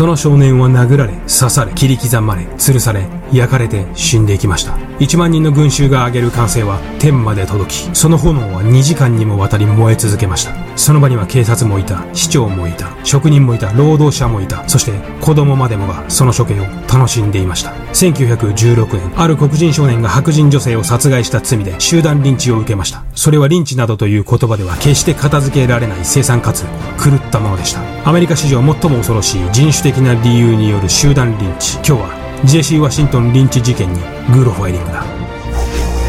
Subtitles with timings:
[0.00, 4.72] その少年は殴られ、刺され、切り刻まれ、吊るされ、焼かれて死んでいきました。
[4.98, 10.54] 1万人の群衆が上げる歓声は天まで届き、その炎は2時間にもわたり燃え続けました。
[10.74, 17.72] その場には警察もいた、市長もいた、職人もいた、労働者もいた、そして子供までもがその処刑を楽しんでいました。
[17.92, 23.04] 1916年、ある黒人少年が白人女性を殺害した罪で集団リンチを受けました。
[23.14, 26.62] それはリンチなどという言葉では決して片付けられない生産かつ
[27.04, 27.80] 狂ったものでした。
[28.08, 31.76] アメリカ史上最も恐ろしい人種的な理由による集団リンチ。
[31.76, 34.00] 今日はジェシー・ワシントンリンチ事件に
[34.32, 35.04] グロファイリングだ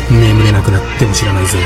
[0.09, 1.57] 眠れなくなっても知らないぜ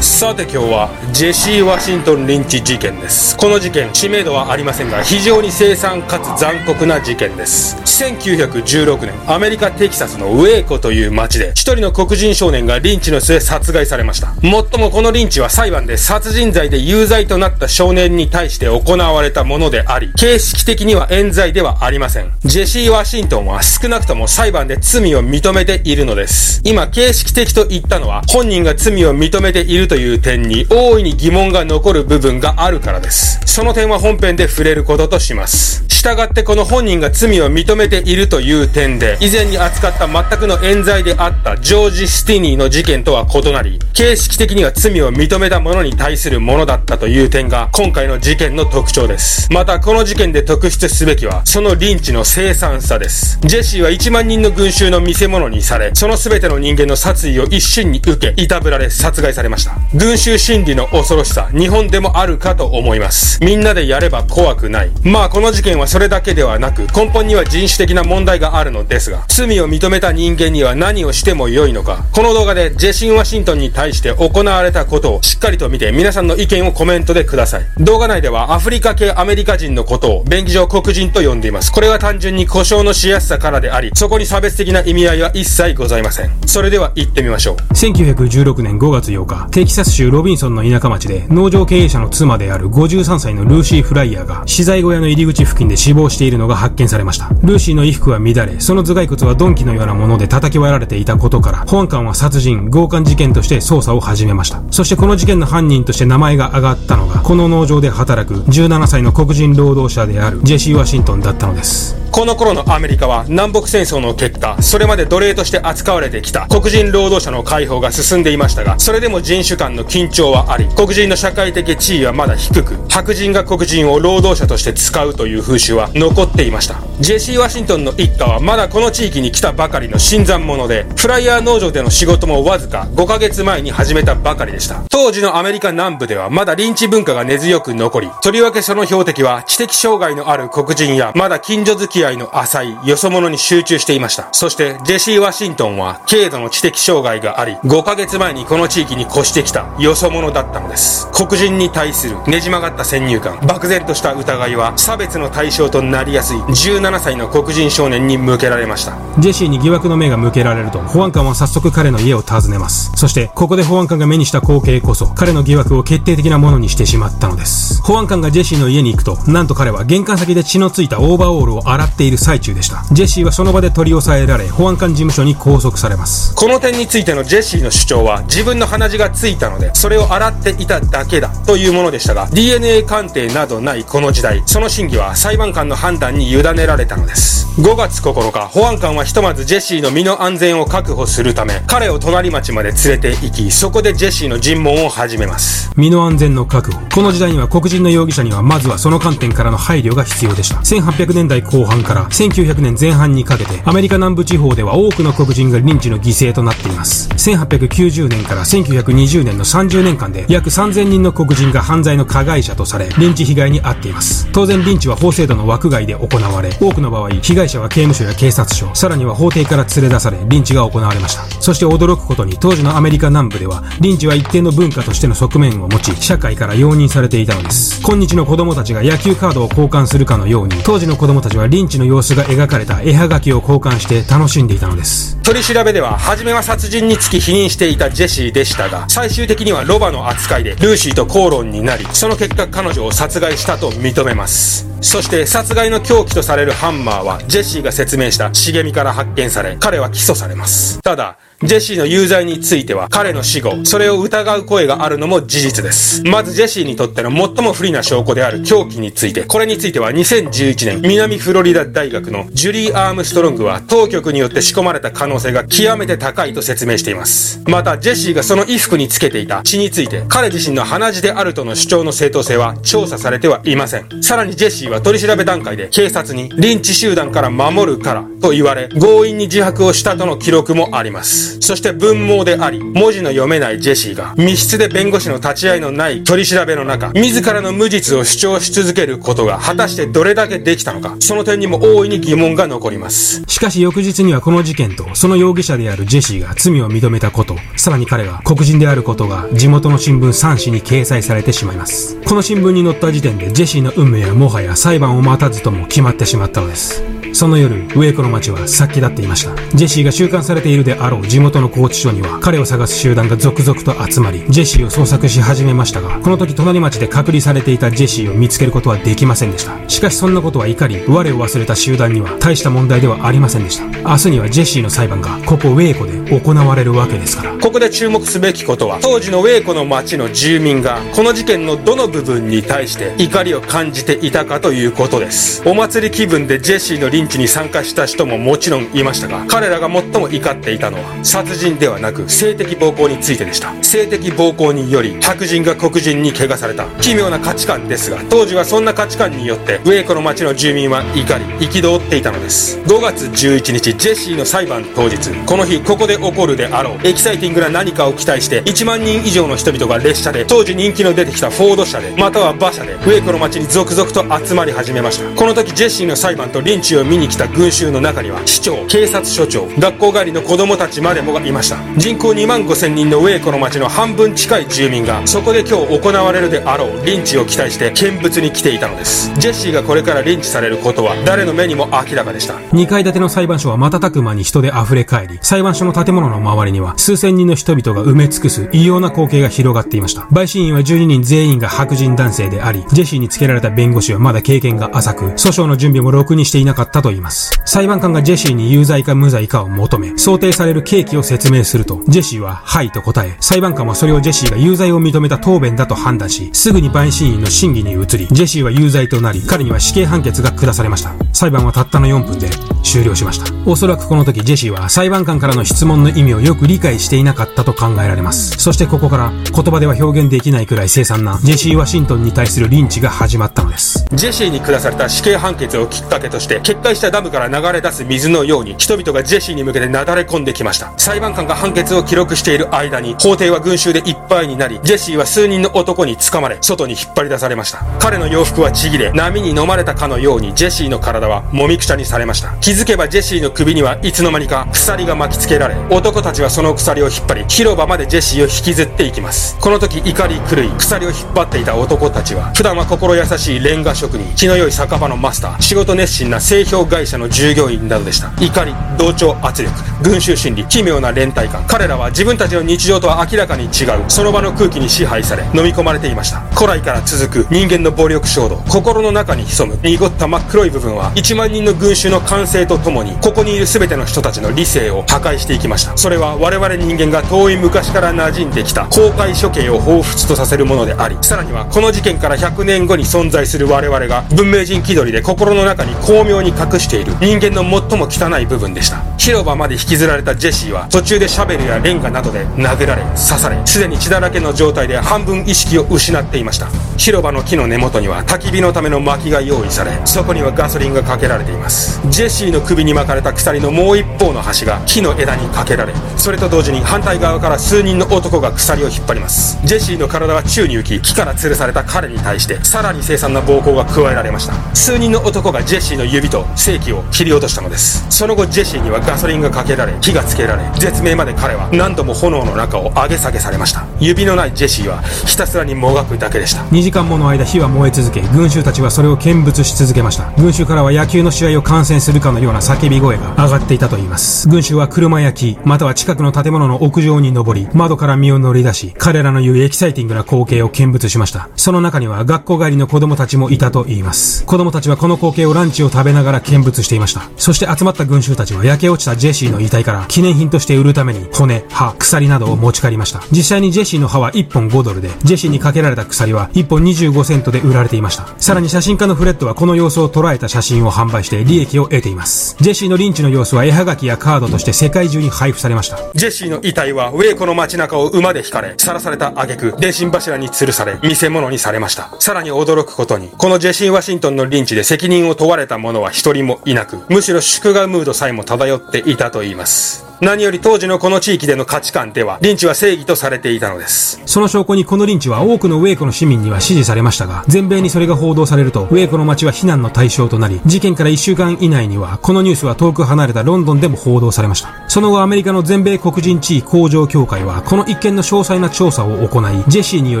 [0.04, 3.38] さて今日はジェシー・ワシントンリンチ事件です。
[3.38, 7.76] この事件知名度はありませんが非常に凄惨かつ残酷な事件です。
[7.76, 14.34] 1916年アメリカテキサスのウェイコという町で一人の黒人少年がリンチの末殺害されました。
[14.42, 22.30] もっともこのリンチは裁判で殺人罪で有罪となった少年に対して行われたものであり形式的には冤罪ではありません。
[22.44, 26.60] ジェシー・ワシントンは少なくとも裁判で罪を認めているのです。
[26.62, 49.50] 今形式的と言ったのは本人が罪を認めているとという点に大いに疑問が残る部分があるからですその点は本編で触れることとします従ってこの本人が罪を認めているという点で、以前に扱った全くの冤罪であったジョージ・スティニーの事件とは異なり、形式的には罪を認めた者に対するものだったという点が今回の事件の特徴です。
[49.50, 53.38] またこの事件で特筆すべきは、そのリンチの凄惨さです。
[53.40, 59.74] ジェシーは1万人の群衆の見せ物にされ、その全ての人間の殺意を一瞬に受け、いたぶられ殺害されました。
[59.92, 63.38] 群衆心理の恐ろしさ、日本でもあるかと思います。
[63.44, 64.90] みんなでやれば怖くない。
[65.02, 77.66] まあこの事件はそれだけではなく、根本には人種的な問題があるのですが、罪を認めた人間には何をしても良いのか、この動画でジェシン・ワシントンに対して行われたことをしっかりと見て皆さんの意見をコメントでください。
[77.78, 81.70] 動画内ではアフリカ系アメリカ人のことを便宜上黒人と呼んでいます。
[81.70, 86.30] これは単純に故障のしやすさからであり、そこに差別的な意味合いは一切ございません。
[86.46, 87.56] それでは行ってみましょう。
[87.74, 97.30] 1916年5月8日、テキサス州ロビンソンの田舎町で農場経営者の妻である53歳のルーシー・フライヤーが資材小屋の入り口付近で死亡しているのが発見されました。
[97.42, 104.62] ルーシーの衣服は乱れ、その頭蓋骨は鈍器のようなもので叩き割られていたことから、保安官は殺人、強姦事件として捜査を始めました。
[104.70, 111.96] そしてこの事件の犯人として名前が挙がったのが、この農場で働く17歳の黒人労働者であるジェシー・ワシントンだったのです。
[112.14, 126.76] この頃のアメリカは南北戦争の結果、それまで奴隷として扱われてきた黒人労働者の解放が進んでいましたが、それでも人種間の緊張はあり、黒人の社会的地位はまだ低く、白人が黒人を労働者として使うという風習は残っていました。
[127.00, 134.82] ジェシー・ワシントンの一家はまだこの地域に来たばかりの新参者で、フライヤー農場での仕事もわずか5ヶ月前に始めたばかりでした。
[134.90, 144.28] 当時のアメリカ南部ではまだリンチ文化が根強く残り、とりわけその標的は知的障害のある黒人や、まだ近所付き合いの浅いよそ者に集中していました。
[144.32, 151.08] そして、ジェシー・ワシントンは、軽度の知的障害があり、5ヶ月前にこの地域に越してきた、よそ者だったのです。
[151.12, 158.96] 黒人に対するねじ曲がった先入観、漠然とした疑いは、差別の対象となりやすい17歳の黒人少年に向けられました。
[159.18, 162.92] ジェシーに疑惑の目が向けられると、保安官は早速彼の家を訪ねます。
[162.96, 167.82] そして、ここで保安官が目にした光景こそ、彼の疑惑を決定的なものにしてしまったのです。
[167.82, 172.84] 保安官がジェシーの家に行くと、なんと彼は玄関先で血のついたオーバーオールを洗っている最中でした。
[172.92, 176.34] ジェシーはその場で取り押さえられ、保安官事務所に拘束されます。
[176.34, 187.44] この点についてのジェシーの主張は、自分の鼻血がついいたので、それを洗っていただけだ、というものでしたが、DNA 鑑定などないこの時代、その真偽は裁判官の判断に委ねられたのです。
[187.58, 195.70] 5月9日、保安官はひとまずジェシーの身の安全を確保するため、彼を隣町まで連れて行き、そこでジェシーの尋問を始めます。
[195.76, 196.80] 身の安全の確保。
[196.92, 200.56] この時代には黒人の容疑者にはまずはその観点からの配慮が必要でした。
[200.56, 207.08] 1800年代後半から1900年前半にかけて、アメリカ南部地方では多くの黒人がリンチの犠牲となっています。
[207.10, 214.28] 1890年から1920年の30年間で約3000人の黒人が犯罪の加害者とされ、リンチ被害に遭っています。
[214.32, 221.24] 当然リンチは法制度の枠外で行われ、多くの場合、被害者は刑務所や警察署、さらには法廷から連れ出され、リンチが行われました。
[221.40, 227.80] そして驚くことに、当時のアメリカ南部では、リンチは一定の文化としての側面を持ち、社会から容認されていたのです。
[227.82, 235.16] 今日の子供たちが野球カードを交換するかのように、当時の子供たちはリンチの様子が描かれた絵はがきを交換して楽しんでいたのです。
[235.22, 244.74] 取り調べでは、初めは殺人につき否認していたジェシーでしたが、最終的にはロバの扱いで、ルーシーと口論になり、その結果彼女を殺害したと認めます。
[244.84, 256.02] そして殺害の凶器とされるハンマーはジェシーが説明した茂みから発見され彼は起訴されますただジェシーの有罪については彼の死後、それを疑う声があるのも事実です。
[256.04, 267.42] まずジェシーにとっての最も不利な証拠である凶器について、これについては2011年、南フロリダ大学のジュリー・アームストロングは当局によって仕込まれた可能性が極めて高いと説明しています。
[267.46, 274.02] また、ジェシーがその衣服につけていた血について、彼自身の鼻血であるとの主張の正当性は調査されてはいません。
[274.02, 281.33] さらにジェシーは取り調べ段階で警察に、リンチ集団から守るからと言われ、強引に自白をしたとの記録もあります。
[281.40, 293.22] そして文盲であり、文字の読めないジェシーが、密室で弁護士の立ち会いのない取り調べの中、自らの無実を主張し続けることが果たしてどれだけできたのか、その点にも大いに疑問が残ります。
[293.26, 301.96] しかし翌日にはこの事件と、その容疑者であるジェシーが罪を認めたこと、さらに彼が黒人であることが地元の新聞3紙に掲載されてしまいます。
[302.04, 306.93] この新聞に載った時点でジェシーの運命はもはや裁判を待たずとも決まってしまったのです。
[307.14, 309.36] その夜、ウェイコの街は殺気立っていました。
[309.54, 319.52] ジェシーが収監されているであろう地元の拘置所には、彼を探す集団が続々と集まり、ジェシーを捜索し始めましたが、この時隣町で隔離されていたジェシーを見つけることはできませんでした。
[319.68, 323.64] しかしそんなことは怒り、我を忘れた集団には大した問題ではありませんでした。
[323.88, 327.38] 明日にはジェシーの裁判が、ここウェイコで行われるわけですから。
[327.38, 335.42] ここで注目すべきことは、当時のウェイコの町の住民が、この事件のどの部分に対して怒りを感じていたかということです。
[335.46, 343.52] お祭り気分でジェシーのリンチに参加した人ももちろんいましたが、彼らが最も怒っていたのは、殺人ではなく性的暴行についてでした。
[343.62, 346.66] 性的暴行により、白人が黒人に怪我された。
[346.80, 352.58] 奇妙な価値観ですが、当時はそんな価値観によって、ウェイコの町の住民は怒り、憤っていたのです。
[352.60, 365.04] 5月11日、ジェシーの裁判当日、この日、ここで起こるであろう、エキサイティングな何かを期待して、1万人以上の人々が列車で、当時人気の出てきたフォード車で、または馬車で、ウェイコの町に続々と集まり始めました。
[365.14, 371.56] この時、ジェシーの裁判とリンチを見に来た群衆の中には市長警察署長学校帰りの子供たちまでもがいました。
[371.76, 379.12] 人口2万5千人のウェイコの町の半分近い住民がそこで今日行われるであろうリンチを期待して見物に来ていたのです。
[379.18, 382.34] ジェシーがこれからリンチされることは誰の目にも明らかでした。
[382.34, 390.02] 2階建ての裁判所は瞬く間に人で溢れ返り裁判所の建物の周りには数千人の人々が埋め尽くす異様な光景が広がっていました。
[390.12, 410.92] 陪審員は12人全員が白人男性でありジェシーにつけられた弁護士はまだ経験が浅く訴訟の準備もろくにしていなかったと言います裁判官がジェシーに有罪か無罪かを求め、想定される刑期を説明すると、ジェシーは、はいと答え、裁判官はそれをジェシーが有罪を認めた答弁だと判断し、すぐに陪審員の審議に移り、ジェシーは有罪となり、彼には死刑判決が下されました。
[411.12, 412.28] 裁判はたったの4分で
[412.64, 413.32] 終了しました。
[413.48, 418.38] おそらくこの時ジェシーは裁判官からの質問の意味をよく理解していなかったと考えられます。
[418.38, 423.86] そしてここから言葉では表現できないくらい凄惨なジェシー・ワシントンに対するリンチが始まったのです。
[423.92, 430.72] ジェシーに下された死刑判決をきっかけとして、決壊したダムから流れ出す水のように、人々がジェシーに向けてなだれ込んできました。
[430.76, 437.64] 裁判官が判決を記録している間に、法廷は群衆でいっぱいになり、ジェシーは数人の男に掴まれ、外に引っ張り出されました。
[437.78, 442.34] 彼の洋服はちぎれ、波に飲まれたかのように、ジェシーの体はもみくちゃにされました。
[442.40, 449.36] 気づけばジェシーの首にはいつの間にか鎖が巻きつけられ、男たちはその鎖を引っ張り、広場までジェシーを引きずっていきます。
[449.40, 458.12] この時怒り狂い、鎖を引っ張っていた男たちは、普段は心優しいレンガ職人、気の良い酒場のマスター、仕事熱心な製氷会社の従業員などでした。
[458.20, 459.52] 怒り、同調圧力、
[459.82, 461.44] 群衆心理、奇妙な連帯感。
[461.46, 466.20] 彼らは自分たちの日常とは明らかに違う、その場の空気に支配され、飲み込まれていました。
[466.34, 475.76] 古来から続く人間の暴力衝動、心の中に潜む濁った真っ黒い部分は、1万人の群衆の完成とともに、ここにいる全ての人たちの理性を破壊していきました。
[475.76, 488.82] それは我々人間が遠い昔から馴染んできた公開処刑を彷彿とさせるものであり、さらにはこの事件から100年後に存在する我々が文明人気取りで心の中に巧妙に隠隠している人間の最も汚い部分でした。
[488.98, 496.48] 広場まで引きずられたジェシーは途中でシャベルやレンガなどで殴られ、刺され、すでに血だらけの状態で半分意識を失っていました。
[496.76, 501.80] 広場の木の根元には焚き火のための薪が用意され、そこにはガソリンがかけられています。
[501.88, 509.38] ジェシーの首に巻かれた鎖のもう一方の端が木の枝にかけられ、それと同時に反対側から数人の男が鎖を引っ張ります。
[509.44, 514.34] ジェシーの体は宙に浮き、木から吊るされた彼に対して、さらに凄惨な暴行が加えられました。
[514.54, 517.86] 数人の男がジェシーの指と正規を切り落としたのです。
[517.90, 523.64] その後、ジェシーにはガソリンがかけられ、火がつけられ、絶命まで彼は何度も炎の中を上げ下げされました。
[523.80, 526.44] 指のないジェシーはひたすらにもがくだけでした。
[526.64, 530.10] 時間もの間火は燃え続け、群衆たちはそれを見物し続けました。
[530.12, 534.26] 群衆からは野球の試合を観戦するかのような叫び声が上がっていたと言います。
[534.30, 541.28] 群衆は車や木、または近くの建物の屋上に登り、窓から身を乗り出し、彼らの言うエキサイティングな光景を見物しました。
[541.36, 544.24] その中には学校帰りの子供たちもいたと言います。
[544.24, 547.02] 子供たちはこの光景をランチを食べながら見物していました。
[547.18, 553.02] そして集まった群衆たちは焼け落ちたジェシーの遺体から記念品として売るために骨、歯、鎖などを持ち帰りました。
[553.10, 558.08] 実際にジェシーの歯は1本5ドルで、ジェシーにかけられた鎖は1本25セントで売られていました。
[558.18, 562.36] さらに写真家のフレッドはこの様子を捉えた写真を販売して利益を得ています。
[562.40, 565.78] ジェシーのリンチの様子は絵はがきやカードとして世界中に配布されました。
[565.94, 571.90] ジェシーの遺体はウェイコの街中を馬で引かれ、さらされた挙句、電信柱に吊るされ、見せ物にされました。
[571.98, 579.93] さらに驚くことに、このジェシー・ワシントンのリンチで責任を問われた者は一人もいなく、むしろ祝賀ムードさえも漂っていたと言います。
[580.00, 584.02] 何より当時のこの地域での価値観では、リンチは正義とされていたのです。
[584.06, 594.50] その証拠にこのリンチは多くのウェイコの市民には支持されましたが、全米にそれが報道されると、ウェイコの街は非難の対象となり、事件から1週間以内には、このニュースは遠く離れたロンドンでも報道されました。
[594.66, 600.00] その後アメリカの全米黒人地位向上協会は、この一件の詳細な調査を行い、ジェシーによ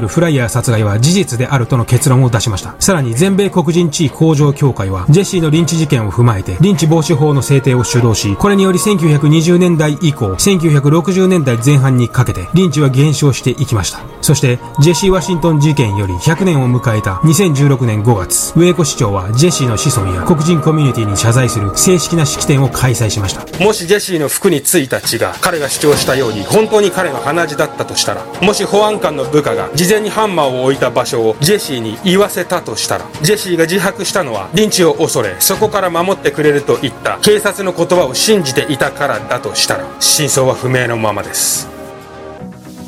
[0.00, 2.74] るフライヤー殺害は事実であるとの結論を出しました。
[2.80, 14.13] さらに全米黒人地位向上協会は、ジェシーのリンチ事件を踏まえて、リンチ防止法の制定を主導し、これにより1920年代以降、1960年代前半にかけて、リンチは減少していきました。
[14.24, 23.44] そして、ジェシー・ワシントン事件より100年を迎えた2016年5月、ウェイコ市長はジェシーの子孫や黒人コミュニティに謝罪する正式な式典を開催しました。
[23.62, 41.73] もしジェシーの服についた血が彼が主張したように本当に彼の鼻血だったとしたら、もし保安官の部下が事前にハンマーを置いた場所をジェシーに言わせたとしたら、ジェシーが自白したのはリンチを恐れ、そこから守ってくれると言った警察の言葉を信じていたからだとしたら、真相は不明のままです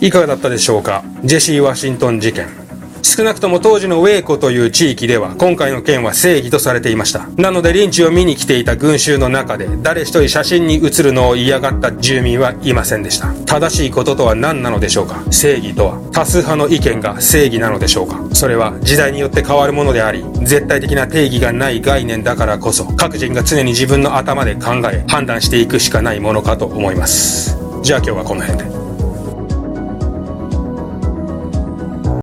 [0.00, 1.04] いかがだったでしょうか？
[1.24, 2.48] ジェシー・ワシントン事件。
[3.02, 7.28] 少なくとも当時のウェイコという地域では今回の件は正義とされていました。
[7.36, 13.32] なのでリンチを見に来ていた群衆の中で誰一人写真に写るのを嫌がった住民はいませんでした。
[13.46, 15.22] 正しいこととは何なのでしょうか？
[15.30, 18.22] 正義とは多数派の意見が正義なのでしょうか？
[18.34, 27.56] それは時代によって変わるものであり絶対的な定義がない概念だからこそ各人が常に自分の頭で考え判断していくしかないものかと思います。
[27.82, 28.85] じゃあ今日はこの辺で。